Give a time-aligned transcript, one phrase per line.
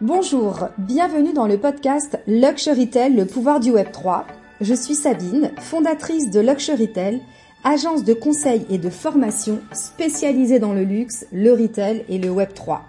[0.00, 4.26] Bonjour, bienvenue dans le podcast Luxurytel, le pouvoir du Web 3.
[4.60, 7.20] Je suis Sabine, fondatrice de Luxurytel,
[7.62, 12.54] agence de conseil et de formation spécialisée dans le luxe, le retail et le Web
[12.54, 12.82] 3.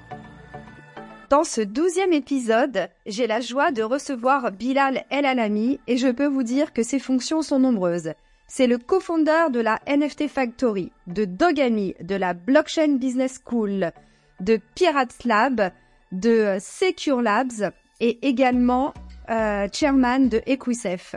[1.29, 6.27] Dans ce douzième épisode, j'ai la joie de recevoir Bilal El Alami et je peux
[6.27, 8.13] vous dire que ses fonctions sont nombreuses.
[8.47, 13.91] C'est le cofondateur de la NFT Factory, de Dogami, de la Blockchain Business School,
[14.39, 15.71] de Pirates Lab,
[16.19, 18.93] de Secure Labs et également
[19.29, 21.15] euh, chairman de Equisef.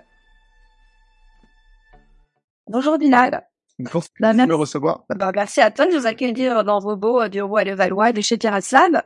[2.69, 3.49] Bonjour Bilal.
[3.79, 5.05] Bonjour, bah, merci de me recevoir.
[5.09, 8.37] Bah, merci à toi de nous accueillir dans vos beaux bureaux à Levallois de chez
[8.37, 9.03] Pirates Lab.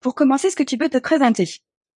[0.00, 1.48] Pour commencer, est-ce que tu peux te présenter?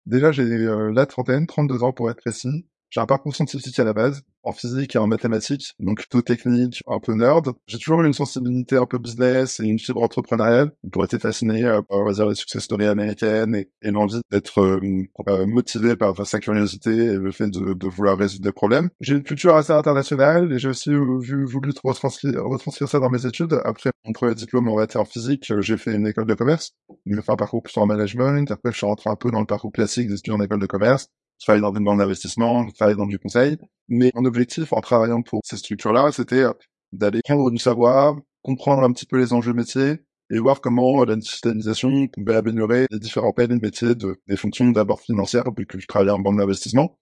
[0.06, 2.66] Déjà, j'ai euh, la trentaine, 32 ans pour être précis.
[2.90, 6.82] J'ai un parcours scientifique à la base, en physique et en mathématiques, donc plutôt technique,
[6.86, 7.52] un peu nerd.
[7.66, 10.72] J'ai toujours eu une sensibilité un peu business et une fibre entrepreneuriale.
[10.84, 14.60] J'ai été fasciné par, on va dire, les success stories américaines et, et l'envie d'être
[14.60, 14.80] euh,
[15.28, 18.88] euh, motivé par, sa curiosité et le fait de, vouloir résoudre des problèmes.
[19.00, 23.60] J'ai une culture assez internationale et j'ai aussi voulu retranscrire, ça dans mes études.
[23.64, 26.72] Après mon premier diplôme en en physique, j'ai fait une école de commerce.
[27.04, 28.50] J'ai fait un parcours plus en management.
[28.50, 30.66] Après, je suis rentré un peu dans le parcours classique des étudiants en école de
[30.66, 31.08] commerce
[31.38, 33.56] je travaille dans une banque d'investissement, je travaille dans du conseil.
[33.88, 36.52] Mais mon objectif en travaillant pour ces structures-là, c'était euh,
[36.92, 39.98] d'aller prendre du savoir, comprendre un petit peu les enjeux métiers
[40.30, 44.70] et voir comment la digitalisation pouvait améliorer les différents pans de métiers de, des fonctions
[44.70, 46.98] d'abord financières, puisque je travaillais en banque d'investissement.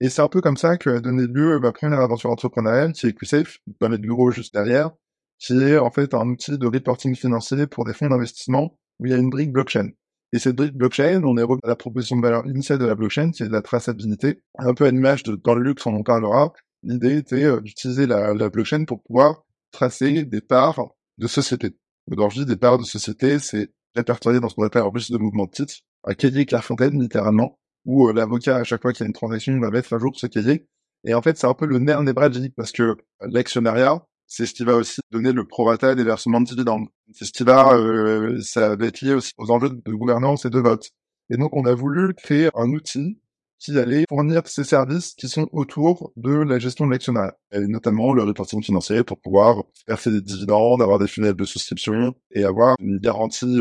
[0.00, 3.06] Et c'est un peu comme ça que a donné lieu ma première aventure entrepreneuriale, qui
[3.06, 4.92] est QSafe, dans les bureaux juste derrière,
[5.38, 9.12] qui est en fait un outil de reporting financier pour des fonds d'investissement où il
[9.12, 9.90] y a une brique blockchain.
[10.32, 13.42] Et cette blockchain, on est à la proposition de valeur initiale de la blockchain, qui
[13.42, 14.42] est de la traçabilité.
[14.58, 16.52] Un peu à l'image de dans le luxe, on en parlera.
[16.82, 21.76] L'idée était euh, d'utiliser la, la, blockchain pour pouvoir tracer des parts de société.
[22.08, 25.46] Dis des parts de société, c'est répertorié dans ce qu'on appelle en plus de mouvement
[25.46, 29.08] de titre, un cahier Clairefontaine, littéralement, où euh, l'avocat, à chaque fois qu'il y a
[29.08, 30.66] une transaction, va mettre à jour ce cahier.
[31.04, 34.64] Et en fait, c'est un peu le nerf névralgique parce que l'actionnariat, c'est ce qui
[34.64, 36.86] va aussi donner le prorata des versements de dividendes.
[37.12, 40.50] C'est ce qui va, euh, ça va être lié aussi aux enjeux de gouvernance et
[40.50, 40.90] de vote.
[41.30, 43.18] Et donc, on a voulu créer un outil
[43.58, 48.14] qui allait fournir ces services qui sont autour de la gestion de l'actionnaire, et notamment
[48.14, 52.76] le reporting financier pour pouvoir verser des dividendes, avoir des funnels de souscription et avoir
[52.78, 53.60] une garantie,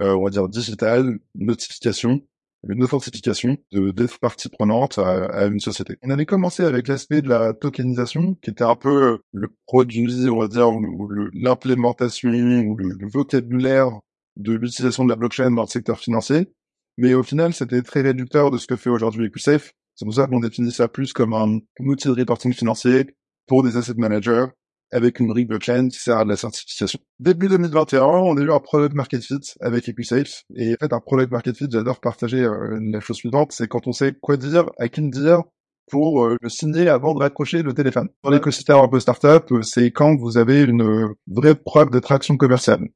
[0.00, 2.22] euh, on va dire, digitale, notification
[2.66, 5.96] une authentification de des parties prenantes à, une société.
[6.02, 10.28] On avait commencé avec l'aspect de la tokenisation, qui était un peu euh, le produit,
[10.28, 13.90] on va dire, ou l'implémentation, ou le, vocabulaire
[14.36, 16.48] de l'utilisation de la blockchain dans le secteur financier.
[16.96, 19.72] Mais au final, c'était très réducteur de ce que fait aujourd'hui EquiSafe.
[19.94, 23.76] C'est pour ça qu'on définit ça plus comme un outil de reporting financier pour des
[23.76, 24.46] asset managers
[24.92, 26.98] avec une brique blockchain qui sert à de la certification.
[27.20, 30.44] Début 2021, on a eu un product market fit avec EquiSafe.
[30.54, 33.86] Et en fait, un product market fit, j'adore partager euh, la chose suivante, c'est quand
[33.86, 35.42] on sait quoi dire, à qui le dire,
[35.90, 38.08] pour euh, le signer avant de raccrocher le téléphone.
[38.22, 42.36] Dans l'écosystème un peu startup, euh, c'est quand vous avez une vraie preuve de traction
[42.36, 42.88] commerciale.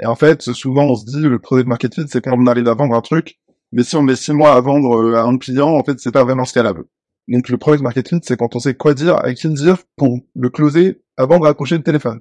[0.00, 2.68] Et en fait, souvent, on se dit, le product market fit, c'est quand on arrive
[2.68, 3.38] à vendre un truc,
[3.72, 6.24] mais si on met six mois à vendre à un client, en fait, c'est pas
[6.24, 6.84] vraiment scalable.
[7.28, 10.50] Donc le product marketing, c'est quand on sait quoi dire, à qui dire, pour le
[10.50, 12.20] closer avant de raccrocher le téléphone.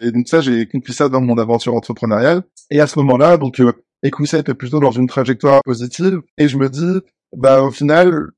[0.00, 2.42] Et donc ça, j'ai compris ça dans mon aventure entrepreneuriale.
[2.70, 3.72] Et à ce moment-là, donc euh,
[4.02, 6.20] Equisape est plutôt dans une trajectoire positive.
[6.38, 7.00] Et je me dis,
[7.36, 8.30] bah au final,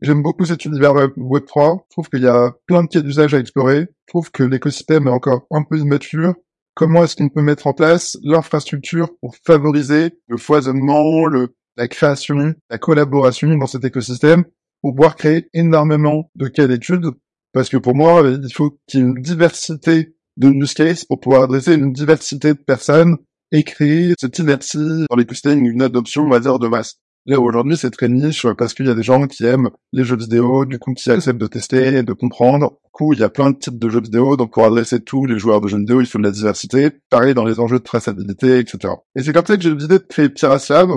[0.00, 1.86] j'aime beaucoup cet univers Web 3.
[1.88, 3.80] Je trouve qu'il y a plein de cas d'usage à explorer.
[3.80, 6.34] Je trouve que l'écosystème est encore un peu immature.
[6.74, 12.54] Comment est-ce qu'on peut mettre en place l'infrastructure pour favoriser le foisonnement, le, la création,
[12.70, 14.44] la collaboration dans cet écosystème?
[14.82, 17.10] Pour pouvoir créer énormément de cas d'études,
[17.52, 21.20] parce que pour moi, il faut qu'il y ait une diversité de use cases pour
[21.20, 23.16] pouvoir adresser une diversité de personnes
[23.52, 26.96] et créer cette inertie dans l'écosystème, une adoption, on va dire, de masse.
[27.26, 30.16] Là, aujourd'hui, c'est très niche parce qu'il y a des gens qui aiment les jeux
[30.16, 32.70] vidéo, du coup, qui acceptent de tester, de comprendre.
[32.70, 35.26] Du coup, il y a plein de types de jeux vidéo, donc pour adresser tous
[35.26, 36.90] les joueurs de jeux vidéo, il faut de la diversité.
[37.10, 38.94] Pareil dans les enjeux de traçabilité, etc.
[39.16, 40.90] Et c'est comme ça que j'ai l'idée de créer Piraslab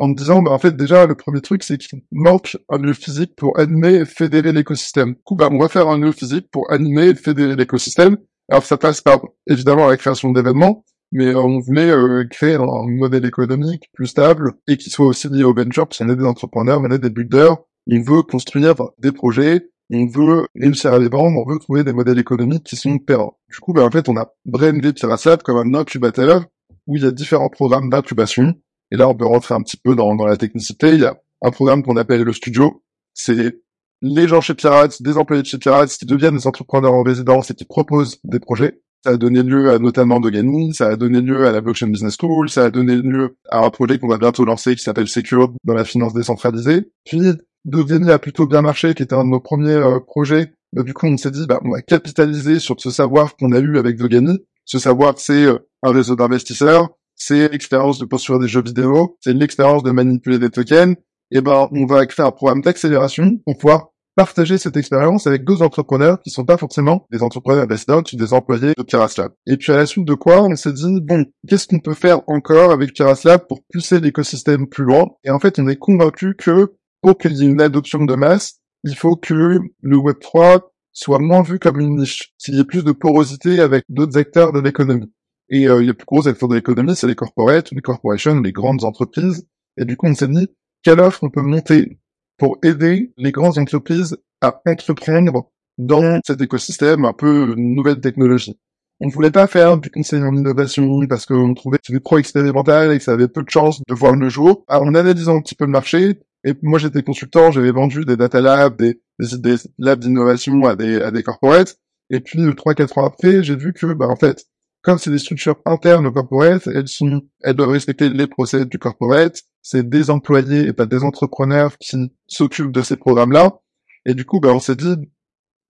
[0.00, 2.94] en me disant, bah, en fait, déjà, le premier truc, c'est qu'il manque un lieu
[2.94, 5.12] physique pour animer et fédérer l'écosystème.
[5.12, 8.16] Du coup, bah, on va faire un lieu physique pour animer et fédérer l'écosystème.
[8.50, 13.26] Alors, ça passe par, évidemment, la création d'événements, mais on voulait euh, créer un modèle
[13.26, 16.80] économique plus stable et qui soit aussi lié au venture, parce qu'on est des entrepreneurs,
[16.80, 17.58] on est des builders,
[17.90, 21.92] on veut construire des projets, on veut réussir à les vendre, on veut trouver des
[21.92, 23.38] modèles économiques qui sont pérants.
[23.50, 26.46] Du coup, bah, en fait, on a brandé Piraslab comme un incubateur
[26.86, 28.54] où il y a différents programmes d'incubation
[28.90, 30.90] et là, on peut rentrer un petit peu dans, dans la technicité.
[30.90, 32.82] Il y a un programme qu'on appelle le studio.
[33.14, 33.60] C'est
[34.02, 37.50] les gens chez Pirates, des employés de chez Pirates qui deviennent des entrepreneurs en résidence
[37.50, 38.80] et qui proposent des projets.
[39.04, 42.16] Ça a donné lieu à notamment Dogani, ça a donné lieu à la Blockchain Business
[42.20, 45.52] School, ça a donné lieu à un projet qu'on va bientôt lancer qui s'appelle Secure
[45.64, 46.90] dans la finance décentralisée.
[47.06, 47.20] Puis
[47.64, 50.52] Dogani a plutôt bien marché, qui était un de nos premiers euh, projets.
[50.72, 53.58] Bah, du coup, on s'est dit, bah, on va capitaliser sur ce savoir qu'on a
[53.58, 54.38] eu avec Dogani.
[54.64, 56.90] Ce savoir, c'est euh, un réseau d'investisseurs,
[57.20, 60.96] c'est l'expérience de construire des jeux vidéo, c'est l'expérience de manipuler des tokens.
[61.30, 65.62] Et ben, on va créer un programme d'accélération pour pouvoir partager cette expérience avec d'autres
[65.62, 69.32] entrepreneurs qui sont pas forcément des entrepreneurs investisseurs, qui des employés de Kiraslab.
[69.46, 72.22] Et puis à la suite de quoi, on s'est dit, bon, qu'est-ce qu'on peut faire
[72.26, 75.06] encore avec Kiraslab pour pousser l'écosystème plus loin?
[75.22, 78.60] Et en fait, on est convaincu que pour qu'il y ait une adoption de masse,
[78.84, 80.62] il faut que le Web3
[80.92, 84.52] soit moins vu comme une niche, qu'il y ait plus de porosité avec d'autres acteurs
[84.52, 85.12] de l'économie.
[85.50, 88.84] Et euh, les plus gros acteurs de l'économie, c'est les corporates, les corporations, les grandes
[88.84, 89.46] entreprises.
[89.76, 90.48] Et du coup, on s'est dit,
[90.82, 91.98] quelle offre on peut monter
[92.38, 98.58] pour aider les grandes entreprises à entreprendre dans cet écosystème un peu nouvelle technologie?
[99.00, 102.18] On ne voulait pas faire du conseil en innovation parce qu'on trouvait que c'était trop
[102.18, 104.64] expérimental et que ça avait peu de chances de voir le jour.
[104.68, 108.16] Alors, en analysant un petit peu le marché, et moi j'étais consultant, j'avais vendu des
[108.16, 111.78] data labs, des, des, labs d'innovation à des, à des corporates,
[112.10, 114.44] et puis trois quatre ans après, j'ai vu que, bah, en fait,
[114.82, 118.78] comme c'est des structures internes au corporate, elles sont, elles doivent respecter les procès du
[118.78, 119.42] corporate.
[119.62, 123.60] C'est des employés et pas des entrepreneurs qui s'occupent de ces programmes-là.
[124.06, 124.94] Et du coup, bah, on s'est dit,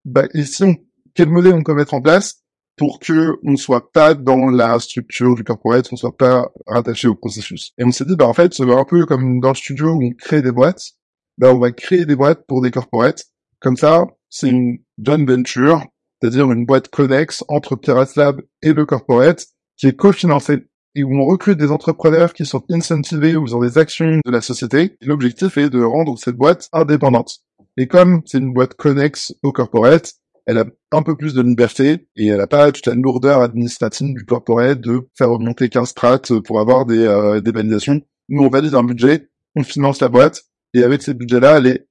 [0.04, 0.76] bah, ici, on,
[1.14, 2.44] quel modèle on peut mettre en place
[2.76, 6.48] pour que on ne soit pas dans la structure du corporate, on ne soit pas
[6.66, 7.72] rattaché au processus.
[7.78, 10.04] Et on s'est dit, bah, en fait, c'est un peu comme dans le studio où
[10.04, 10.92] on crée des boîtes.
[11.36, 13.24] Bah, on va créer des boîtes pour des corporates.
[13.58, 15.84] Comme ça, c'est une joint venture
[16.20, 19.46] c'est-à-dire une boîte connexe entre Pirates Lab et le corporate,
[19.76, 23.78] qui est cofinancée et où on recrute des entrepreneurs qui sont incentivés ou ont des
[23.78, 24.96] actions de la société.
[25.00, 27.40] L'objectif est de rendre cette boîte indépendante.
[27.76, 30.14] Et comme c'est une boîte connexe au corporate,
[30.46, 34.14] elle a un peu plus de liberté et elle n'a pas toute la lourdeur administrative
[34.14, 38.00] du corporate de faire remonter 15 strates pour avoir des, euh, des validations.
[38.28, 40.42] Nous, on valide un budget, on finance la boîte
[40.74, 41.86] et avec ces budgets-là, elle est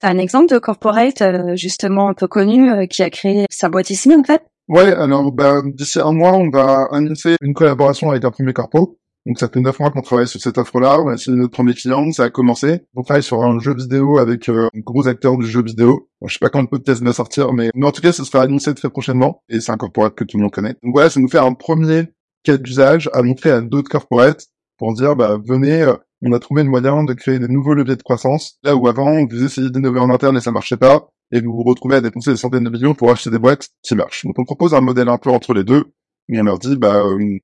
[0.00, 3.68] T'as un exemple de corporate euh, justement un peu connu euh, qui a créé sa
[3.68, 4.42] boîte ici en fait?
[4.68, 8.98] Ouais, alors bah, d'ici un mois, on va annoncer une collaboration avec un premier corpo.
[9.26, 10.98] Donc ça fait neuf mois qu'on travaille sur cette offre-là.
[11.16, 12.80] C'est notre premier client, ça a commencé.
[12.94, 16.08] On travaille sur un jeu vidéo avec euh, un gros acteur du jeu vidéo.
[16.20, 18.24] Bon, je sais pas quand le podcast va sortir, mais, mais en tout cas, ça
[18.24, 19.42] sera annoncé très prochainement.
[19.48, 20.76] Et c'est un corporate que tout le monde connaît.
[20.82, 22.08] Donc voilà, ça nous fait un premier
[22.42, 25.86] cas d'usage à montrer à d'autres corporates pour dire, bah venez,
[26.24, 28.58] on a trouvé une moyen de créer des nouveaux leviers de croissance.
[28.62, 31.62] Là où avant, vous essayez d'innover en interne et ça marchait pas, et vous vous
[31.62, 34.24] retrouvez à dépenser des centaines de millions pour acheter des boîtes qui marchent.
[34.24, 35.84] Donc on propose un modèle un peu entre les deux,
[36.28, 37.38] et on leur dit, bah, euh,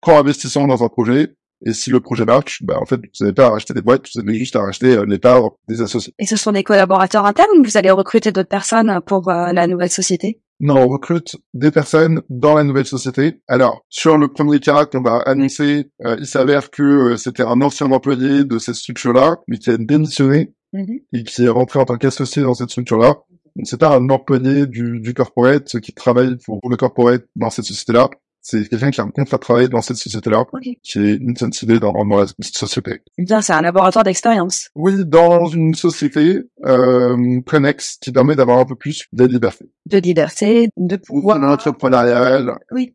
[0.00, 1.34] quand investissant dans un projet,
[1.64, 4.08] et si le projet marche, bah en fait, vous n'avez pas à racheter des boîtes,
[4.12, 6.12] vous avez juste à racheter euh, les parts des associés.
[6.18, 9.66] Et ce sont des collaborateurs internes ou vous allez recruter d'autres personnes pour euh, la
[9.66, 10.40] nouvelle société?
[10.62, 13.40] Non, on recrute des personnes dans la nouvelle société.
[13.48, 17.60] Alors, sur le premier cas qu'on va annoncer, euh, il s'avère que euh, c'était un
[17.62, 21.00] ancien employé de cette structure-là, mais qui a démissionné mhm.
[21.12, 23.16] et qui est rentré en tant qu'associé dans cette structure-là.
[23.64, 28.08] C'est pas un employé du, du corporate qui travaille pour, le corporate dans cette société-là
[28.42, 30.44] c'est quelqu'un qui a un contrat de travail dans cette société-là,
[30.82, 33.02] qui est incentivé dans, dans la société.
[33.16, 34.68] Bien, c'est un laboratoire d'expérience.
[34.74, 39.70] Oui, dans une société euh, connexe qui permet d'avoir un peu plus de liberté.
[39.86, 41.42] De liberté, de pouvoir...
[41.42, 42.58] entrepreneurial.
[42.72, 42.94] Oui.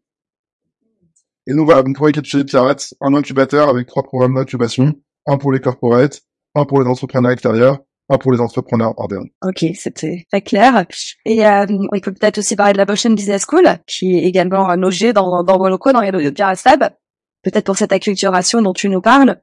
[1.48, 4.94] Et nous, voilà, nous pourrions chez Pirates, un incubateur avec trois programmes d'incubation,
[5.26, 6.22] un pour les corporates,
[6.56, 9.28] un pour les entrepreneurs extérieurs pas pour les entrepreneurs internes.
[9.44, 10.86] Ok, c'était très clair.
[11.26, 14.74] Et euh, on peut peut-être aussi parler de la Boston Business School, qui est également
[14.76, 16.90] logée dans, dans vos locaux, dans les locaux de Pirates Lab.
[17.44, 19.40] Peut-être pour cette acculturation dont tu nous parles.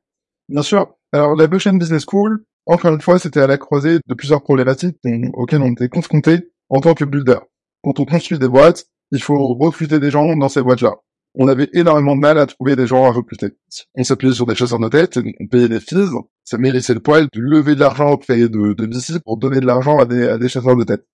[0.48, 0.94] Bien sûr.
[1.12, 4.96] Alors, la Boston Business School, encore une fois, c'était à la croisée de plusieurs problématiques
[5.34, 7.38] auxquelles on était confrontés en tant que builder.
[7.82, 10.94] Quand on construit des boîtes, il faut recruter des gens dans ces boîtes-là
[11.34, 13.48] on avait énormément de mal à trouver des gens à recruter.
[13.96, 16.08] On s'appuyait sur des choses en nos têtes, on payait des fees,
[16.44, 19.66] ça méritait le poil de lever de l'argent auprès de, de VC pour donner de
[19.66, 21.04] l'argent à des, à des chasseurs de tête.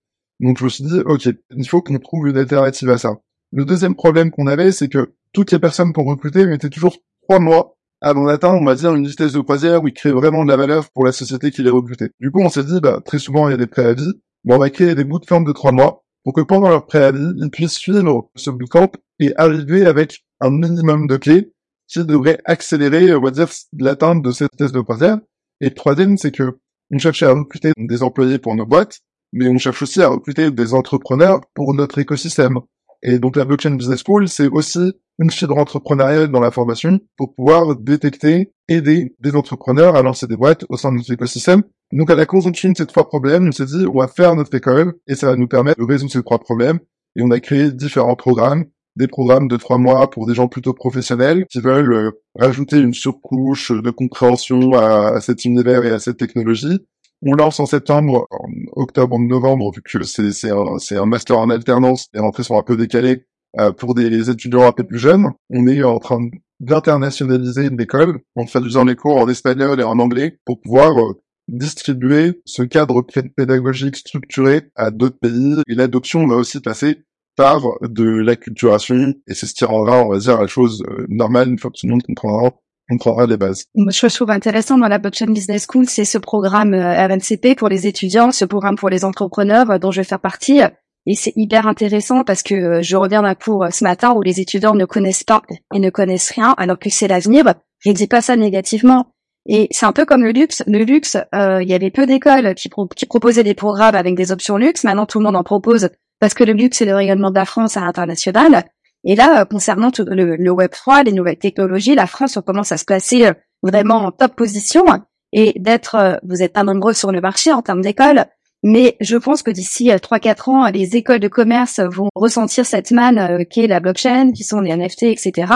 [0.41, 3.17] Donc je me suis dit, ok, il faut qu'on trouve une alternative à ça.
[3.53, 7.39] Le deuxième problème qu'on avait, c'est que toutes les personnes qu'on recrutait mettaient toujours trois
[7.39, 10.49] mois avant d'atteindre, on va dire, une vitesse de croisière où ils créent vraiment de
[10.49, 12.11] la valeur pour la société qui les recrutait.
[12.19, 14.13] Du coup, on s'est dit, bah, très souvent, il y a des préavis.
[14.45, 17.51] Bon, on va créer des bootcamps de trois mois pour que pendant leur préavis, ils
[17.51, 21.53] puissent suivre ce bootcamp et arriver avec un minimum de clés
[21.89, 25.19] qui devrait accélérer, on va dire, l'atteinte de cette thèse de croisière.
[25.61, 26.57] Et troisième, c'est que
[26.93, 29.01] on cherchait à recruter des employés pour nos boîtes,
[29.33, 32.61] mais on cherche aussi à recruter des entrepreneurs pour notre écosystème.
[33.03, 37.35] Et donc la Blockchain Business School, c'est aussi une fibre entrepreneuriale dans la formation pour
[37.35, 41.63] pouvoir détecter, aider des entrepreneurs à lancer des boîtes au sein de notre écosystème.
[41.93, 44.55] Donc à la conjonction de ces trois problèmes, on s'est dit, on va faire notre
[44.55, 46.81] école et ça va nous permettre de résoudre ces trois problèmes.
[47.17, 48.65] Et on a créé différents programmes
[48.97, 52.95] des programmes de trois mois pour des gens plutôt professionnels qui veulent euh, rajouter une
[52.95, 56.81] surcouche de compréhension à, cet univers et à cette technologie.
[57.23, 58.49] On lance en septembre, en
[58.81, 62.43] octobre, en novembre, vu que c'est, c'est, un, c'est un master en alternance, les rentrées
[62.43, 63.27] sont un peu décalées
[63.59, 65.31] euh, pour des étudiants un peu plus jeunes.
[65.51, 66.21] On est en train
[66.61, 72.41] d'internationaliser l'école en traduisant les cours en espagnol et en anglais pour pouvoir euh, distribuer
[72.45, 73.05] ce cadre
[73.37, 75.57] pédagogique structuré à d'autres pays.
[75.67, 77.03] Et l'adoption va aussi passer
[77.37, 81.49] par de l'acculturation et c'est ce qui rendra, on va dire, la chose euh, normale
[81.49, 82.51] une fois que tout le monde comprendra
[82.89, 83.67] comprendra les bases.
[83.91, 87.69] Ce que je trouve intéressant dans la Blockchain Business School, c'est ce programme RNCP pour
[87.69, 90.61] les étudiants, ce programme pour les entrepreneurs dont je vais faire partie.
[91.07, 94.75] Et c'est hyper intéressant parce que je reviens d'un cours ce matin où les étudiants
[94.75, 95.43] ne connaissent pas
[95.75, 97.55] et ne connaissent rien, alors que c'est l'avenir.
[97.79, 99.07] Je ne dis pas ça négativement.
[99.47, 100.63] Et c'est un peu comme le luxe.
[100.67, 104.59] Le luxe, euh, il y avait peu d'écoles qui, proposaient des programmes avec des options
[104.59, 104.85] luxe.
[104.85, 105.89] Maintenant, tout le monde en propose
[106.21, 108.65] parce que le luxe, c'est le rayonnement de la France à l'international.
[109.05, 112.77] Et là, euh, concernant le, Web 3, les nouvelles technologies, la France, on commence à
[112.77, 114.85] se placer euh, vraiment en top position
[115.33, 118.27] et d'être, vous êtes pas nombreux sur le marché en termes d'écoles,
[118.63, 123.45] mais je pense que d'ici 3-4 ans, les écoles de commerce vont ressentir cette manne
[123.47, 125.53] qui est la blockchain, qui sont les NFT, etc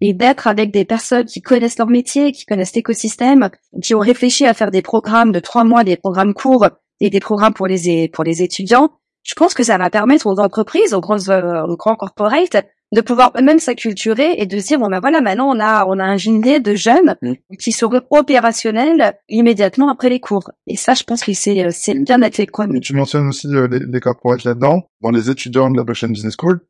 [0.00, 3.50] et d'être avec des personnes qui connaissent leur métier, qui connaissent l'écosystème,
[3.82, 6.68] qui ont réfléchi à faire des programmes de trois mois, des programmes courts
[7.00, 8.90] et des programmes pour les pour les étudiants.
[9.22, 13.00] Je pense que ça va permettre aux entreprises, aux grands euh, aux grands corporates de
[13.00, 16.04] pouvoir même s'acculturer et de se dire bon ben voilà maintenant on a on a
[16.04, 17.34] un gilet de jeunes mmh.
[17.60, 21.94] qui seront opérationnels immédiatement après les cours et ça je pense que c'est euh, c'est
[21.94, 22.66] bien adéquat.
[22.82, 26.34] Tu mentionnes aussi euh, les, les corporates là-dedans dans les étudiants de la Blockchain Business
[26.40, 26.60] School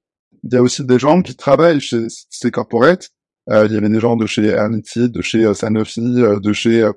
[0.45, 3.11] il y a aussi des gens qui travaillent chez ces corporates
[3.51, 6.53] euh, il y avait des gens de chez Ernity, de chez euh, Sanofi, euh, de
[6.53, 6.89] chez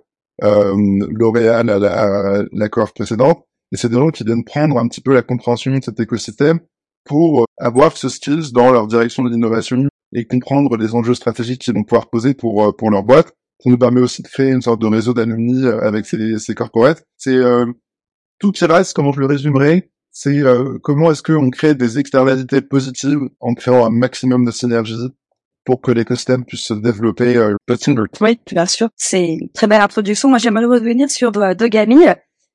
[0.41, 3.45] L'Oréal à la, la précédente.
[3.71, 6.59] Et c'est des gens qui viennent prendre un petit peu la compréhension de cet écosystème
[7.05, 11.73] pour avoir ce skills dans leur direction de l'innovation et comprendre les enjeux stratégiques qu'ils
[11.73, 13.33] vont pouvoir poser pour pour leur boîte.
[13.59, 17.03] Ça nous permet aussi de créer une sorte de réseau d'alumni avec ces, ces corporates.
[17.17, 17.65] C'est euh,
[18.39, 20.41] tout qui reste, comment je le résumerai, c'est
[20.83, 25.09] comment est-ce qu'on crée des externalités positives en créant un maximum de synergie
[25.65, 27.55] pour que l'écosystème puisse se développer euh,
[28.21, 28.89] Oui, bien sûr.
[28.95, 30.29] C'est une très belle introduction.
[30.29, 32.05] Moi, j'aimerais revenir sur Dogami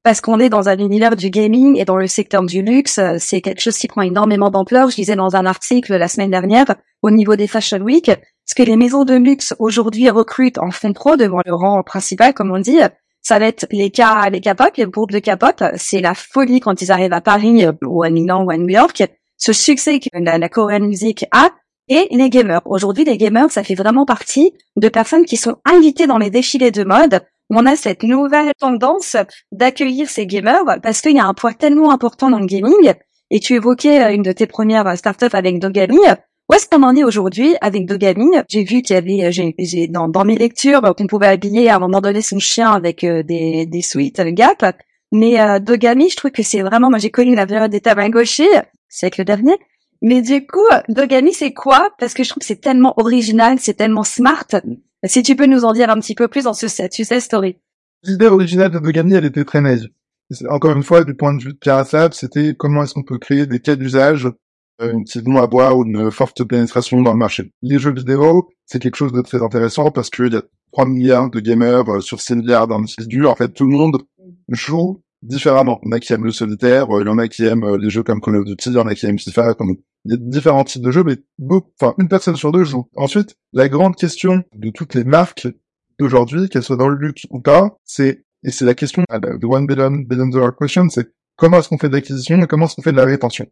[0.03, 3.01] parce qu'on est dans un univers du gaming et dans le secteur du luxe.
[3.19, 4.91] C'est quelque chose qui prend énormément d'ampleur.
[4.91, 8.11] Je disais dans un article la semaine dernière au niveau des Fashion Week,
[8.45, 12.35] ce que les maisons de luxe aujourd'hui recrutent en fin pro devant le rang principal,
[12.35, 12.79] comme on dit,
[13.23, 15.63] ça va être les cas, les capotes, les groupes de capotes.
[15.77, 19.03] C'est la folie quand ils arrivent à Paris ou à Milan ou à New York.
[19.37, 21.51] Ce succès que la, la Korean Music a,
[21.89, 22.61] et les gamers.
[22.67, 26.71] Aujourd'hui, les gamers, ça fait vraiment partie de personnes qui sont invitées dans les défilés
[26.71, 27.23] de mode.
[27.51, 29.17] On a cette nouvelle tendance
[29.53, 32.95] d'accueillir ces gamers parce qu'il y a un poids tellement important dans le gaming.
[33.31, 35.99] Et tu évoquais euh, une de tes premières startups avec Dogami.
[36.49, 38.31] Où est-ce qu'on en est aujourd'hui avec Dogami?
[38.49, 41.77] J'ai vu qu'il y avait, euh, j'ai, dans, dans, mes lectures, qu'on pouvait habiller à
[41.77, 44.65] un moment donné son chien avec euh, des, des suites Gap.
[45.13, 48.49] Mais euh, Dogami, je trouve que c'est vraiment, moi j'ai connu la période des Tamagotchi,
[48.89, 49.57] c'est le dernier,
[50.01, 51.91] mais du coup, Dogami, c'est quoi?
[51.99, 54.47] Parce que je trouve que c'est tellement original, c'est tellement smart.
[55.05, 57.57] Si tu peux nous en dire un petit peu plus dans ce sais, story.
[58.03, 59.89] L'idée originale de Dogami, elle était très naïve.
[60.51, 63.47] Encore une fois, du point de vue de Pierre c'était comment est-ce qu'on peut créer
[63.47, 64.29] des cas d'usage
[65.07, 67.53] qui vont avoir une forte pénétration dans le marché.
[67.63, 71.31] Les jeux vidéo, c'est quelque chose de très intéressant parce qu'il y a 3 milliards
[71.31, 73.27] de gamers euh, sur 6 milliards d'individus.
[73.27, 74.03] En fait, tout le monde
[74.49, 75.81] joue différemment.
[75.83, 77.77] Il y en a qui aiment le solitaire, euh, il y en a qui aiment
[77.77, 80.13] les jeux comme Call of Duty, il y en a qui aiment FIFA, comme il
[80.13, 81.17] y a différents types de jeux, mais
[81.81, 82.89] enfin, une personne sur deux joue.
[82.97, 85.49] Ensuite, la grande question de toutes les marques
[85.99, 89.67] d'aujourd'hui, qu'elles soient dans le luxe ou pas, c'est, et c'est la question, the one
[89.67, 92.83] billion, billion dollar question, c'est comment est-ce qu'on fait de l'acquisition et comment est-ce qu'on
[92.83, 93.47] fait de la rétention?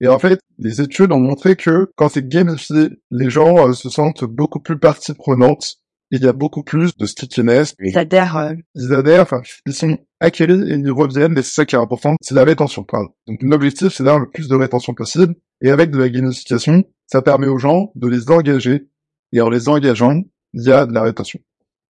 [0.00, 3.88] Et en fait, les études ont montré que quand c'est gamifié, les gens euh, se
[3.88, 5.78] sentent beaucoup plus partie prenante
[6.10, 7.74] il y a beaucoup plus de stickiness.
[7.80, 8.36] Ils adhèrent.
[8.36, 11.78] Euh, ils adhèrent, enfin, ils sont acquéris et ils reviennent, mais c'est ça qui est
[11.78, 12.86] important, c'est la rétention.
[13.26, 17.22] Donc l'objectif, c'est d'avoir le plus de rétention possible, et avec de la gamification, ça
[17.22, 18.88] permet aux gens de les engager,
[19.32, 21.40] et en les engageant, il y a de la rétention.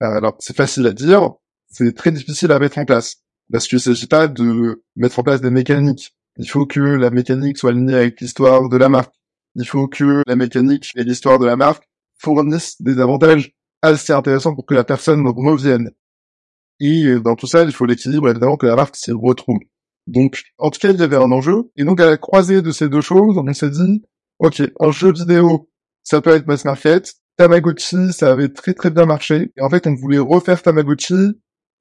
[0.00, 1.30] Alors, c'est facile à dire,
[1.70, 3.16] c'est très difficile à mettre en place,
[3.50, 6.16] parce qu'il ne s'agit pas de mettre en place des mécaniques.
[6.36, 9.14] Il faut que la mécanique soit alignée avec l'histoire de la marque.
[9.54, 11.84] Il faut que la mécanique et l'histoire de la marque
[12.18, 13.52] fournissent des avantages
[13.82, 15.90] assez intéressant pour que la personne revienne.
[16.80, 19.58] Et euh, dans tout ça, il faut l'équilibre, évidemment, que la marque s'y retrouve.
[20.06, 21.70] Donc, en tout cas, il y avait un enjeu.
[21.76, 24.02] Et donc, à la croisée de ces deux choses, on s'est dit,
[24.38, 25.68] OK, un jeu vidéo,
[26.02, 27.14] ça peut être mass market.
[27.36, 29.52] Tamagotchi, ça avait très très bien marché.
[29.56, 31.14] Et en fait, on voulait refaire Tamagotchi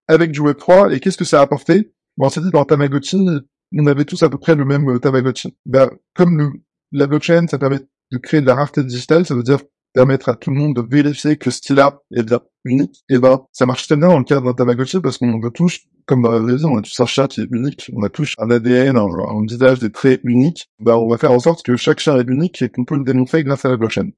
[0.07, 0.93] avec du Web3.
[0.93, 1.93] Et qu'est-ce que ça a apporté?
[2.17, 3.17] Bon, On s'est dit, dans Tamagotchi,
[3.77, 5.55] on avait tous à peu près le même euh, Tamagotchi.
[5.65, 6.51] Ben, comme le,
[6.91, 7.79] la blockchain, ça permet
[8.11, 9.59] de créer de la rareté digitale, ça veut dire
[9.93, 13.19] permettre à tout le monde de vérifier que ce qu'il a est bien unique, et
[13.19, 16.23] ben ça marche très bien dans le cadre d'un Tamagotchi parce qu'on veut tous, comme
[16.23, 18.97] dans la on a tous un chat qui est unique, on a tous un ADN,
[18.97, 22.17] un, un visage, des traits uniques, ben on va faire en sorte que chaque chat
[22.17, 24.09] est unique et qu'on peut le démontrer grâce à la blockchain.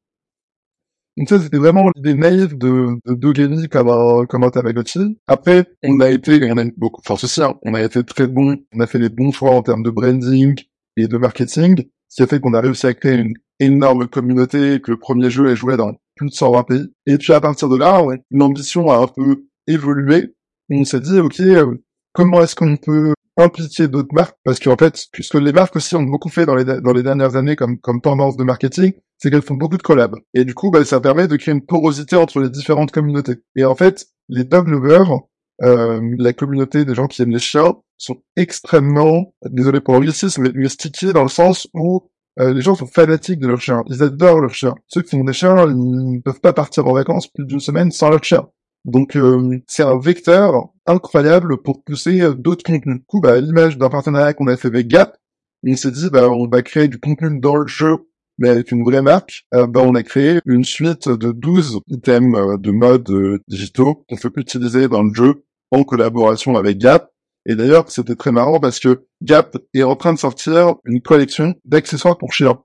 [1.17, 5.17] Donc ça, c'était vraiment l'idée naïve de, de Dogeny comme un, comme un Tamagotchi.
[5.27, 8.79] Après, on a été, on a beaucoup, enfin ceci, on a été très bon, on
[8.81, 10.55] a fait les bons choix en termes de branding
[10.97, 14.81] et de marketing, ce qui a fait qu'on a réussi à créer une énorme communauté,
[14.81, 16.87] que le premier jeu est joué dans plus de 120 pays.
[17.05, 20.33] Et puis à partir de là, ouais, l'ambition a un peu évolué.
[20.69, 21.75] On s'est dit, ok, euh,
[22.13, 24.37] comment est-ce qu'on peut impliquer d'autres marques?
[24.43, 27.35] Parce qu'en fait, puisque les marques aussi ont beaucoup fait dans les, dans les dernières
[27.35, 30.15] années comme, comme tendance de marketing, c'est qu'elles font beaucoup de collabs.
[30.33, 33.37] Et du coup, bah, ça permet de créer une porosité entre les différentes communautés.
[33.55, 35.17] Et en fait, les euh,
[35.59, 41.13] la communauté des gens qui aiment les chiens, sont extrêmement, désolé pour l'anglicisme, mais sticky
[41.13, 42.09] dans le sens où
[42.39, 43.83] euh, les gens sont fanatiques de leur chien.
[43.87, 44.75] Ils adorent leur chien.
[44.87, 48.09] Ceux qui ont des chiens, ne peuvent pas partir en vacances plus d'une semaine sans
[48.09, 48.47] leur chien.
[48.83, 52.97] Donc euh, c'est un vecteur incroyable pour pousser euh, d'autres contenus.
[52.97, 55.17] Du coup, bah, à l'image d'un partenariat qu'on a fait avec Gap,
[55.65, 57.95] on s'est dit bah on va créer du contenu dans le jeu,
[58.37, 59.45] mais avec une vraie marque.
[59.51, 64.87] bah on a créé une suite de 12 items de mode digitaux qu'on peut utiliser
[64.87, 67.09] dans le jeu en collaboration avec Gap
[67.45, 71.53] et d'ailleurs, c'était très marrant parce que Gap est en train de sortir une collection
[71.63, 72.59] d'accessoires pour chiens.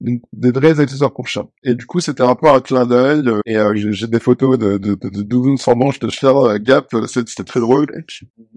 [0.00, 1.48] Des vrais accessoires pour chiens.
[1.62, 3.22] Et du coup, c'était un peu un clin d'œil.
[3.46, 6.94] Et euh, j'ai des photos de, de, de, de sans manches de chiens euh, Gap.
[7.06, 7.86] C'était très drôle.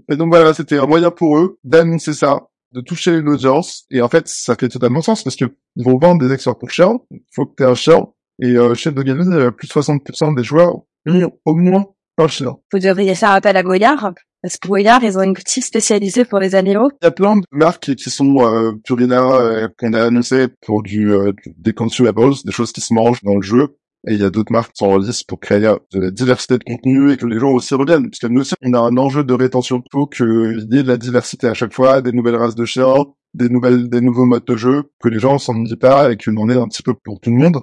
[0.09, 3.85] Et donc voilà, c'était un moyen pour eux d'annoncer ça, de toucher une audience.
[3.89, 6.69] Et en fait, ça fait totalement sens parce que ils vont vendre des accessoires pour
[6.69, 6.99] chiens.
[7.11, 8.05] Il faut que tu aies un chien.
[8.41, 9.23] Et euh, chez Dogami,
[9.57, 10.75] plus de 60% des joueurs
[11.07, 11.85] ont au moins
[12.17, 12.55] un chien.
[12.71, 14.13] Vous devriez faire appel à Goyard
[14.45, 16.91] parce que Goyard, ils ont une boutique spécialisée pour les animaux.
[17.01, 20.83] Il y a plein de marques qui sont euh, Purina euh, qu'on a annoncé pour
[20.83, 23.75] du euh, des consumables, des choses qui se mangent dans le jeu.
[24.07, 27.11] Et il y a d'autres marques qui lice pour créer de la diversité de contenu
[27.11, 28.09] et que les gens aussi reviennent.
[28.09, 29.81] Parce que nous aussi, on a un enjeu de rétention.
[29.83, 32.65] Il faut qu'il y ait de la diversité à chaque fois, des nouvelles races de
[32.65, 36.37] chiens, des nouvelles, des nouveaux modes de jeu, que les gens s'ennuient pas et qu'on
[36.37, 37.61] en ait un petit peu pour tout le monde.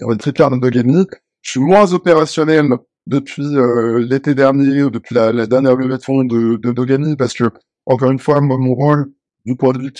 [0.00, 1.06] Et on est très de Dogami.
[1.42, 2.70] Je suis moins opérationnel
[3.06, 7.44] depuis euh, l'été dernier, depuis la, dernière levée de fonds de, de Dogami, parce que,
[7.84, 9.12] encore une fois, moi, mon rôle
[9.44, 9.92] du point de vue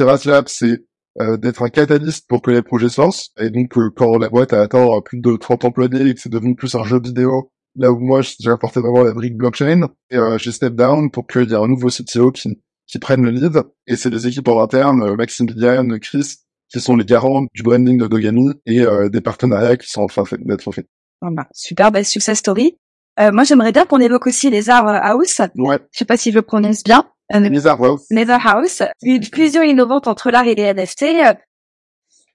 [0.46, 0.84] c'est
[1.20, 3.30] euh, d'être un catalyste pour que les projets lancent.
[3.38, 6.28] Et donc, euh, quand la boîte a atteint plus de 30 employés et que c'est
[6.28, 10.18] devenu plus un jeu vidéo, là où moi, j'ai apporté vraiment la brique blockchain, et
[10.38, 13.62] j'ai step down pour qu'il y ait un nouveau CTO qui, qui prenne le lead.
[13.86, 16.36] Et c'est des équipes en interne, Maximilian, Chris,
[16.68, 20.24] qui sont les garants du branding de Dogami et des partenariats qui sont en train
[20.40, 20.86] d'être faits.
[21.22, 22.76] Bah, super belle success story.
[23.18, 25.40] Euh, moi, j'aimerais bien qu'on évoque aussi les Art House.
[25.56, 25.78] Ouais.
[25.92, 27.04] Je sais pas si je le prononce bien.
[27.34, 28.06] Euh, les Art House.
[28.10, 28.82] Les Art House.
[29.02, 31.04] Une fusion innovante entre l'art et les NFT.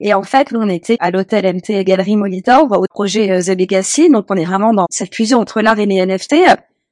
[0.00, 3.58] Et en fait, nous, on était à l'hôtel MT Galerie Molitor au projet euh, The
[3.58, 4.10] Legacy.
[4.10, 6.34] Donc, on est vraiment dans cette fusion entre l'art et les NFT.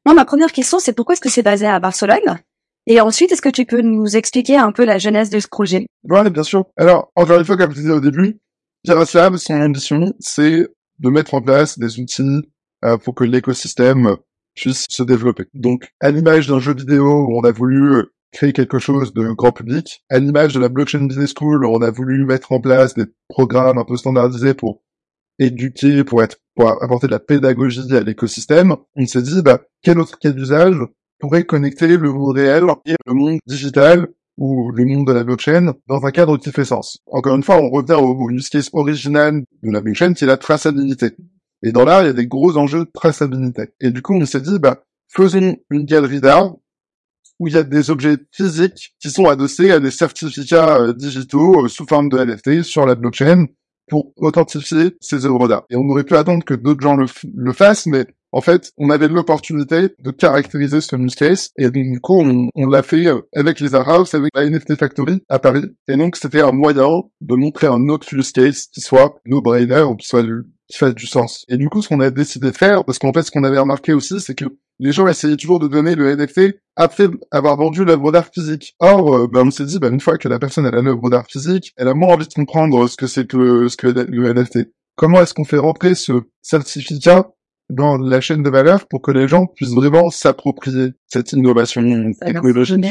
[0.06, 2.38] Moi, ma première question, c'est pourquoi est-ce que c'est basé à Barcelone?
[2.86, 5.86] Et ensuite, est-ce que tu peux nous expliquer un peu la genèse de ce projet?
[6.04, 6.66] Oui, bien sûr.
[6.76, 8.38] Alors, encore une fois, comme je disais au début,
[8.86, 12.42] Lab, son ambition, c'est de mettre en place des outils
[12.84, 14.16] euh, pour que l'écosystème
[14.54, 15.44] puisse se développer.
[15.54, 19.28] Donc, à l'image d'un jeu vidéo où on a voulu euh, créer quelque chose de
[19.32, 22.60] grand public, à l'image de la blockchain business school où on a voulu mettre en
[22.60, 24.82] place des programmes un peu standardisés pour
[25.38, 29.98] éduquer, pour être, pour apporter de la pédagogie à l'écosystème, on s'est dit, bah, quel
[29.98, 30.76] autre cas d'usage
[31.18, 35.74] pourrait connecter le monde réel et le monde digital ou le monde de la blockchain
[35.86, 36.98] dans un cadre qui fait sens?
[37.06, 40.36] Encore une fois, on revient au use case original de la blockchain qui est la
[40.36, 41.12] traçabilité.
[41.64, 43.70] Et dans l'art, il y a des gros enjeux de traçabilité.
[43.80, 46.54] Et du coup, on s'est dit, bah, faisons une galerie d'art
[47.40, 51.64] où il y a des objets physiques qui sont adossés à des certificats euh, digitaux
[51.64, 53.46] euh, sous forme de NFT sur la blockchain
[53.88, 55.64] pour authentifier ces œuvres d'art.
[55.70, 58.90] Et on aurait pu attendre que d'autres gens le, le fassent, mais en fait, on
[58.90, 63.60] avait l'opportunité de caractériser ce use case, et du coup, on, l'a fait euh, avec
[63.60, 65.66] les Art avec la NFT Factory à Paris.
[65.86, 69.94] Et donc, c'était un moyen de montrer un autre use case qui soit no-brainer, ou
[69.94, 70.24] qui soit
[70.68, 71.44] qui fasse du sens.
[71.48, 73.58] Et du coup, ce qu'on a décidé de faire, parce qu'en fait, ce qu'on avait
[73.58, 74.46] remarqué aussi, c'est que
[74.80, 78.74] les gens essayaient toujours de donner le NFT après avoir vendu l'œuvre d'art physique.
[78.80, 81.26] Or, euh, bah, on s'est dit, bah, une fois que la personne a l'œuvre d'art
[81.26, 84.70] physique, elle a moins envie de comprendre ce que c'est que, ce que le NFT.
[84.96, 87.30] Comment est-ce qu'on fait rentrer ce certificat
[87.70, 91.82] dans la chaîne de valeur pour que les gens puissent vraiment s'approprier cette innovation
[92.20, 92.84] technologique.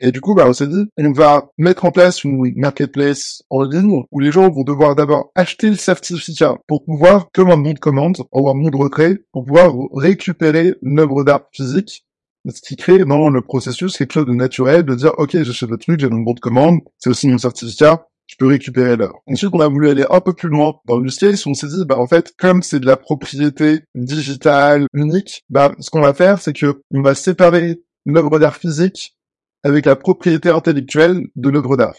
[0.00, 3.62] Et du coup, bah, on s'est dit, on va mettre en place une marketplace en
[3.62, 7.72] ligne où les gens vont devoir d'abord acheter le certificat pour pouvoir, comme un bon
[7.72, 12.04] de commande, ou un bon de retrait, pour pouvoir récupérer une œuvre d'art physique.
[12.48, 15.76] Ce qui crée dans le processus quelque chose de naturel de dire ok j'achète le
[15.76, 19.20] truc j'ai mon bon de commande c'est aussi mon certificat je peux récupérer l'œuvre.
[19.26, 21.46] Ensuite, on a voulu aller un peu plus loin dans le use.
[21.46, 25.90] On s'est dit, bah en fait, comme c'est de la propriété digitale unique, bah ce
[25.90, 29.16] qu'on va faire, c'est que on va séparer l'œuvre d'art physique
[29.64, 31.96] avec la propriété intellectuelle de l'œuvre d'art.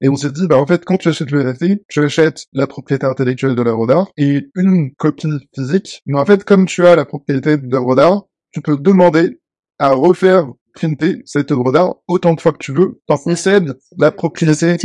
[0.00, 2.66] Et on s'est dit, bah en fait, quand tu achètes le NFT, tu achètes la
[2.66, 6.00] propriété intellectuelle de l'œuvre d'art et une copie physique.
[6.06, 9.40] Mais en fait, comme tu as la propriété de l'œuvre d'art, tu peux demander
[9.78, 14.10] à refaire printer cette œuvre d'art autant de fois que tu veux, t'en possèdes la
[14.10, 14.76] propriété,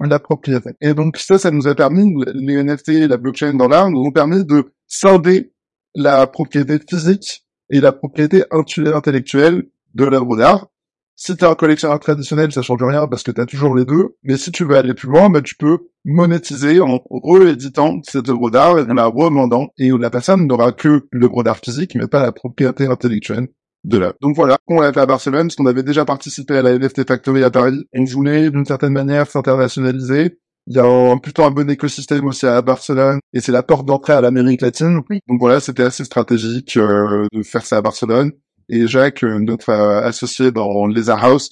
[0.00, 0.70] la propriété.
[0.80, 4.12] Et donc ça, ça nous a permis, les NFT, la blockchain dans l'art, nous ont
[4.12, 5.52] permis de scinder
[5.94, 9.64] la propriété physique et la propriété intellectuelle
[9.94, 10.68] de l'œuvre d'art.
[11.14, 14.16] Si t'es un collectionneur traditionnel, ça change rien parce que t'as toujours les deux.
[14.22, 18.50] Mais si tu veux aller plus loin, bah, tu peux monétiser en rééditant cette œuvre
[18.50, 19.68] d'art et en la remandant.
[19.78, 23.48] Et la personne n'aura que l'œuvre d'art physique, mais pas la propriété intellectuelle
[23.84, 24.12] de là.
[24.20, 27.06] Donc voilà, on l'a fait à Barcelone, parce qu'on avait déjà participé à la NFT
[27.06, 27.84] Factory à Paris.
[27.94, 30.38] On voulait d'une certaine manière s'internationaliser.
[30.68, 33.84] Il y a un, plutôt un bon écosystème aussi à Barcelone et c'est la porte
[33.84, 35.00] d'entrée à l'Amérique latine.
[35.28, 38.30] Donc voilà, c'était assez stratégique euh, de faire ça à Barcelone.
[38.68, 41.50] Et Jacques, euh, notre euh, associé dans Laser House,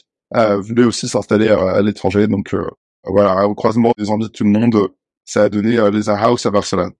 [0.60, 2.28] voulait aussi s'installer à, l'étranger.
[2.28, 2.54] Donc
[3.04, 4.76] voilà, au croisement des envies de tout le monde,
[5.24, 6.92] ça a donné Laser House à Barcelone.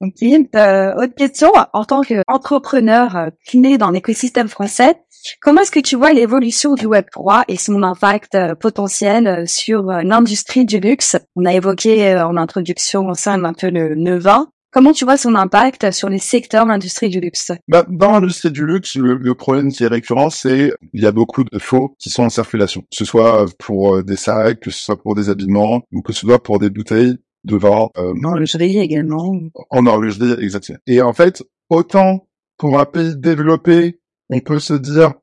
[0.00, 0.22] Ok.
[0.22, 4.94] Euh, autre question, en tant qu'entrepreneur euh, clé dans l'écosystème français,
[5.40, 9.44] comment est-ce que tu vois l'évolution du Web 3 et son impact euh, potentiel euh,
[9.46, 11.16] sur l'industrie du luxe?
[11.34, 14.46] On a évoqué en introduction sein un peu le, vin.
[14.70, 17.50] Comment tu vois son impact sur les secteurs de l'industrie du luxe?
[17.66, 21.12] Bah, Dans l'industrie du luxe, le, le, problème qui est récurrent, c'est il y a
[21.12, 24.80] beaucoup de faux qui sont en circulation, que ce soit pour des sacs, que ce
[24.80, 27.16] soit pour des habillements, ou que ce soit pour des bouteilles
[27.48, 29.38] devant euh, en horlogerie également.
[29.70, 30.78] En horlogerie, exactement.
[30.86, 35.14] Et en fait, autant pour un pays développé, on peut se dire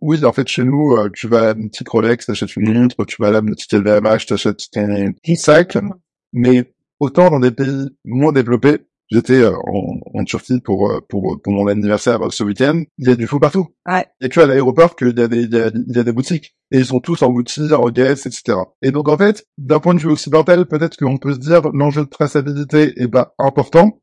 [0.00, 3.04] oui, en fait, chez nous, euh, tu vas à une petite Rolex, t'achètes une montre,
[3.04, 5.76] tu vas à la petite LVMH, t'achètes un sac.
[6.32, 8.78] Mais autant dans des pays moins développés,
[9.10, 12.82] J'étais euh, en, en, Turquie pour, euh, pour pour mon anniversaire ce week-end.
[12.98, 13.68] Il y a du fou partout.
[13.88, 14.06] Ouais.
[14.20, 15.98] Il y a que à l'aéroport qu'il y a des il y a, il y
[15.98, 18.58] a, des boutiques et ils sont tous en boutique, en guest, etc.
[18.82, 22.04] Et donc en fait, d'un point de vue occidental, peut-être qu'on peut se dire l'enjeu
[22.04, 23.98] de traçabilité est pas important,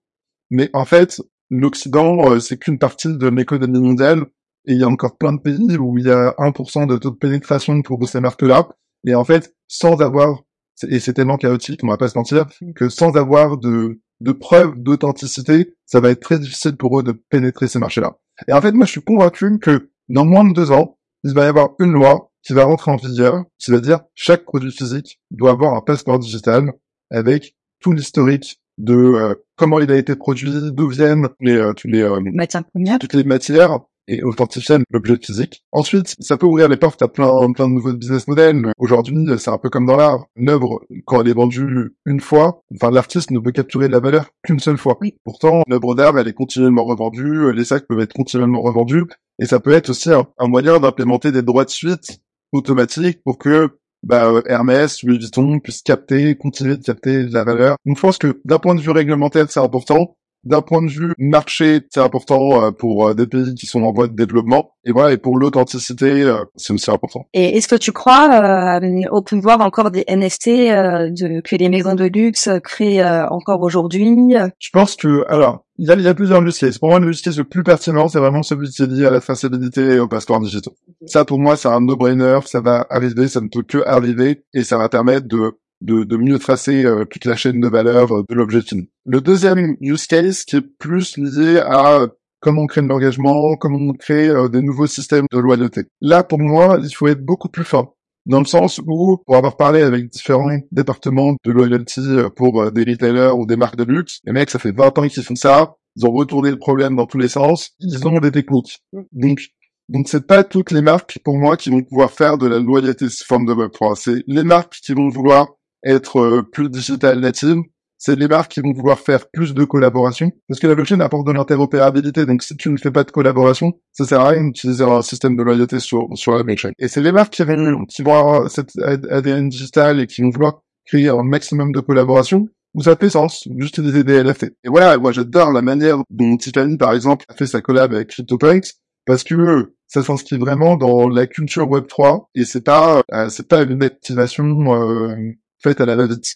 [0.50, 4.26] mais en fait, l'Occident euh, c'est qu'une partie de l'économie mondiale
[4.68, 7.12] et il y a encore plein de pays où il y a 1% de taux
[7.12, 8.70] de pénétration pour ces marques-là.
[9.08, 10.42] Et en fait, sans avoir
[10.90, 14.76] et c'est tellement chaotique, on va pas se mentir, que sans avoir de de preuves
[14.78, 18.18] d'authenticité, ça va être très difficile pour eux de pénétrer ces marchés-là.
[18.48, 21.46] Et en fait, moi, je suis convaincu que dans moins de deux ans, il va
[21.46, 25.20] y avoir une loi qui va rentrer en vigueur, qui va dire chaque produit physique
[25.32, 26.74] doit avoir un passeport digital
[27.10, 32.02] avec tout l'historique de euh, comment il a été produit, d'où viennent les, euh, les
[32.02, 35.64] euh, matières premières, toutes les matières, et authentifier l'objet physique.
[35.72, 38.72] Ensuite, ça peut ouvrir les portes à plein, plein de nouveaux business models.
[38.78, 40.26] Aujourd'hui, c'est un peu comme dans l'art.
[40.36, 44.00] Une œuvre, quand elle est vendue une fois, enfin, l'artiste ne peut capturer de la
[44.00, 44.98] valeur qu'une seule fois.
[45.02, 45.16] Oui.
[45.24, 49.06] Pourtant, une œuvre d'art, elle est continuellement revendue, les sacs peuvent être continuellement revendus,
[49.40, 52.20] et ça peut être aussi un, moyen d'implémenter des droits de suite
[52.52, 57.78] automatiques pour que bah, Hermès, Louis Vuitton puissent capter, continuer de capter de la valeur.
[57.86, 60.16] Donc je pense que d'un point de vue réglementaire, c'est important
[60.46, 63.92] d'un point de vue marché, c'est important euh, pour euh, des pays qui sont en
[63.92, 64.72] voie de développement.
[64.86, 67.28] Et voilà, et pour l'authenticité, euh, c'est aussi important.
[67.34, 71.96] Et est-ce que tu crois euh, au pouvoir encore des NFT de, que les maisons
[71.96, 74.36] de luxe créent encore aujourd'hui?
[74.60, 76.78] Je pense que, alors, il y a, il y a plusieurs use cases.
[76.78, 79.10] Pour moi, le use case le plus pertinent, c'est vraiment celui qui est lié à
[79.10, 80.74] la traçabilité et au passeport digital.
[81.06, 82.40] Ça, pour moi, c'est un no-brainer.
[82.46, 86.18] Ça va arriver, ça ne peut que arriver, et ça va permettre de de, de
[86.18, 88.62] mieux tracer euh, toute la chaîne de valeur euh, de l'objet.
[89.06, 92.08] Le deuxième use case qui est plus lié à
[92.40, 95.84] comment on crée de l'engagement, comment on crée euh, des nouveaux systèmes de loyauté.
[96.02, 97.96] Là, pour moi, il faut être beaucoup plus fort.
[98.26, 102.02] Dans le sens où, pour avoir parlé avec différents départements de loyalty
[102.36, 105.22] pour des retailers ou des marques de luxe, les mecs, ça fait 20 ans qu'ils
[105.22, 108.80] font ça, ils ont retourné le problème dans tous les sens, ils ont des techniques.
[109.12, 109.42] Donc,
[109.90, 113.10] donc c'est pas toutes les marques, pour moi, qui vont pouvoir faire de la loyauté
[113.10, 113.96] sous forme de Web3.
[113.96, 115.48] C'est les marques qui vont vouloir
[115.86, 117.62] être euh, plus digital native,
[117.98, 121.26] c'est les marques qui vont vouloir faire plus de collaboration, parce que la blockchain apporte
[121.26, 124.84] de l'interopérabilité, donc si tu ne fais pas de collaboration, ça sert à rien d'utiliser
[124.84, 126.72] un système de loyauté sur, sur la blockchain.
[126.78, 127.44] Et c'est les marques qui
[127.90, 132.48] qui vont avoir cette ADN digital et qui vont vouloir créer un maximum de collaboration,
[132.74, 134.54] où ça fait sens d'utiliser des LFT.
[134.64, 138.10] Et voilà, moi j'adore la manière dont Tiffany, par exemple, a fait sa collab avec
[138.10, 138.74] CryptoPunks,
[139.06, 143.48] parce que ça s'inscrit vraiment dans la culture Web 3 et c'est pas euh, c'est
[143.48, 145.16] pas une activation euh,
[145.62, 146.36] fait à la va-vite.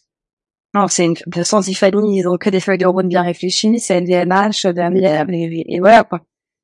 [0.75, 4.01] Non, c'est une, de sans ils ont que des feuilles de route bien réfléchies, c'est
[4.01, 6.21] LVMH, et, et voilà, quoi.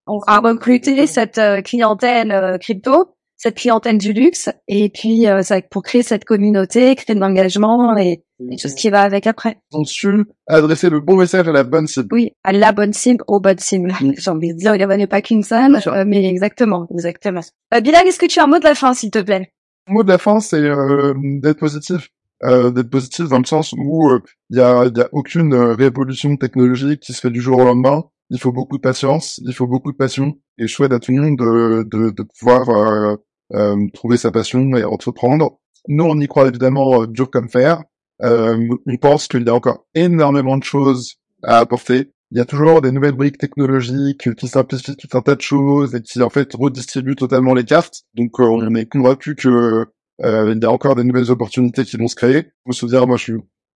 [0.08, 5.42] On a recruté cette euh, clientèle euh, crypto, cette clientèle du luxe et puis euh,
[5.42, 9.28] ça pour créer cette communauté, créer de l'engagement et, et tout ce qui va avec
[9.28, 9.58] après.
[9.74, 12.08] Ont su adresser le bon message à la bonne cible.
[12.12, 13.94] Oui, à la bonne cible, aux bonnes cibles.
[14.18, 17.42] J'ai envie de dire, il n'y en a pas qu'une seule, mais exactement, exactement.
[17.74, 19.52] Euh, Bilal, est-ce que tu as un mot de la fin, s'il te plaît?
[19.88, 22.10] Le mot de la fin, c'est euh, d'être positif.
[22.44, 24.20] Euh, d'être positif dans le sens où euh,
[24.50, 27.64] il y, a, y a aucune euh, révolution technologique qui se fait du jour au
[27.64, 28.04] lendemain.
[28.30, 30.34] Il faut beaucoup de patience, il faut beaucoup de passion.
[30.58, 33.16] Et je souhaite à tout le monde de, de, de pouvoir euh,
[33.54, 35.60] euh, trouver sa passion et entreprendre.
[35.88, 37.84] Nous, on y croit évidemment euh, dur comme fer.
[38.22, 42.12] Euh, on pense qu'il y a encore énormément de choses à apporter.
[42.32, 45.96] Il y a toujours des nouvelles briques technologiques qui simplifient tout un tas de choses
[45.96, 48.02] et qui en fait redistribuent totalement les cartes.
[48.14, 49.86] Donc euh, on est convaincu que
[50.24, 52.52] euh, il y a encore des nouvelles opportunités qui vont se créer.
[52.66, 53.34] Je me souviens, moi je suis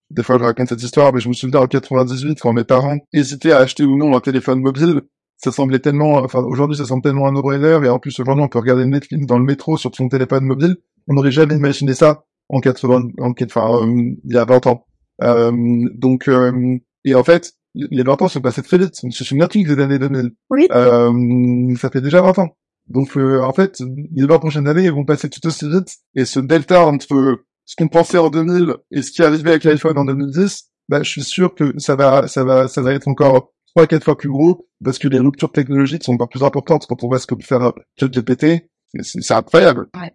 [0.10, 2.97] des fois je raconte cette histoire, mais je me souviens en 98 quand mes parents
[3.13, 5.02] hésitaient à acheter ou non un téléphone mobile.
[5.38, 8.49] Ça semblait tellement, enfin aujourd'hui ça semble tellement un no-brainer et en plus aujourd'hui on
[8.49, 10.78] peut regarder Netflix dans le métro sur son téléphone mobile.
[11.08, 14.86] On n'aurait jamais imaginé ça en 80, en, enfin euh, il y a 20 ans.
[15.21, 15.52] Euh,
[15.93, 18.95] donc euh, et en fait les 20 ans sont passés très vite.
[19.04, 20.32] Je suis natif des années 2000.
[20.49, 20.67] Oui.
[20.71, 22.49] Euh, ça fait déjà 20 ans.
[22.89, 23.82] Donc euh, en fait,
[24.15, 27.75] les 20 prochaines années ils vont passer tout aussi vite et ce delta entre ce
[27.75, 31.10] qu'on pensait en 2000 et ce qui est arrivé avec l'iPhone en 2010, bah, je
[31.10, 34.30] suis sûr que ça va, ça va, ça va être encore trois, quatre fois plus
[34.30, 37.36] gros parce que les ruptures technologiques sont encore plus importantes quand on voit ce que
[37.36, 38.69] peut faire ChatGPT.
[39.02, 39.88] C'est c'est incroyable.
[39.95, 40.12] Ouais.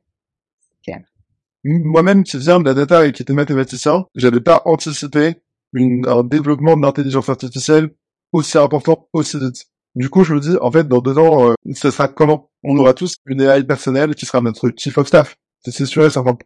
[0.83, 1.01] Clair.
[1.63, 5.37] Moi-même, qui viens de la data et qui était mathématicien, j'avais pas anticipé
[5.73, 7.91] une, un développement de l'intelligence artificielle
[8.33, 9.65] aussi important, aussi vite.
[9.95, 12.51] Du coup, je me dis, en fait, dans deux ans, euh, ce sera comment?
[12.63, 15.37] On aura tous une AI personnelle qui sera notre chief of staff.
[15.65, 16.37] C'est sûr et certain.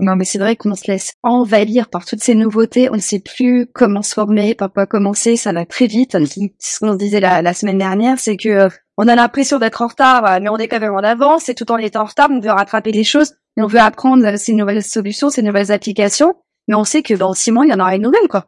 [0.00, 2.90] Non, mais c'est vrai qu'on se laisse envahir par toutes ces nouveautés.
[2.90, 5.36] On ne sait plus comment se former, par quoi commencer.
[5.36, 6.16] Ça va très vite.
[6.58, 9.82] Ce qu'on se disait la, la semaine dernière, c'est que euh, on a l'impression d'être
[9.82, 11.48] en retard, euh, mais on est quand même en avance.
[11.48, 13.34] Et tout en étant en retard, on veut rattraper les choses.
[13.56, 16.34] Et on veut apprendre euh, ces nouvelles solutions, ces nouvelles applications.
[16.66, 18.46] Mais on sait que dans six mois, il y en aura une nouvelle, quoi.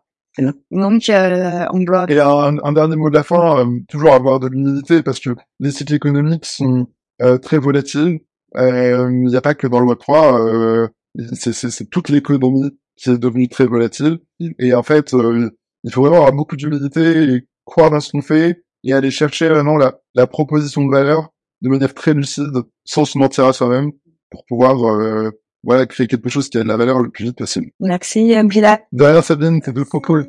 [0.70, 2.06] Donc, euh, on doit...
[2.10, 5.30] Et un, un dernier mot de la fin, euh, toujours avoir de l'humilité parce que
[5.60, 6.86] les cycles économiques sont
[7.22, 8.20] euh, très volatiles.
[8.56, 10.88] Euh, Il n'y a pas que dans le Web 3, euh,
[11.32, 14.18] c'est- c'est c'est toute l'économie qui est devenue très volatile.
[14.58, 15.50] Et en fait, euh,
[15.84, 19.48] il faut vraiment avoir beaucoup d'humilité et croire dans ce qu'on fait et aller chercher
[19.48, 21.30] vraiment la, la proposition de valeur
[21.62, 22.52] de manière très lucide,
[22.84, 23.90] sans se mentir à soi-même,
[24.30, 25.30] pour pouvoir euh,
[25.66, 27.72] voilà créer quelque chose qui a de la valeur le plus vite possible.
[27.80, 28.78] Merci, euh, Bilal.
[28.92, 30.28] Derrière Sabine, t'es deux cool.